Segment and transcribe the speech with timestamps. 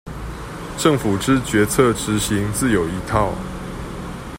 [0.79, 3.35] 政府之決策執行自有一套